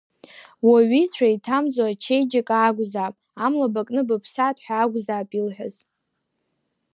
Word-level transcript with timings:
Уаҩ 0.67 0.91
ицәа 1.01 1.27
иҭамӡо 1.35 1.83
ачеиџьыка 1.91 2.57
акәзаап, 2.67 3.15
амла 3.45 3.67
бакны 3.73 4.01
быԥсаат 4.07 4.57
ҳәа 4.63 4.75
акәзаап 4.83 5.29
илҳәаз. 5.39 5.75